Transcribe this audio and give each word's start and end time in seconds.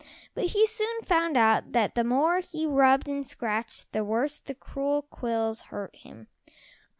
But 0.33 0.45
he 0.45 0.65
soon 0.65 1.03
found 1.03 1.37
out 1.37 1.73
that 1.73 1.93
the 1.93 2.03
more 2.03 2.39
he 2.39 2.65
rubbed 2.65 3.07
and 3.07 3.23
scratched, 3.23 3.91
the 3.91 4.03
worse 4.03 4.39
the 4.39 4.55
cruel 4.55 5.03
quills 5.03 5.61
hurt 5.69 5.95
him. 5.95 6.27